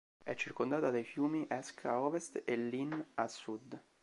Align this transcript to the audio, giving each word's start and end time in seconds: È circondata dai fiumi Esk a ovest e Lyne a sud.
È 0.23 0.33
circondata 0.33 0.89
dai 0.89 1.03
fiumi 1.03 1.45
Esk 1.47 1.85
a 1.85 2.01
ovest 2.01 2.41
e 2.43 2.55
Lyne 2.55 3.09
a 3.13 3.27
sud. 3.27 3.79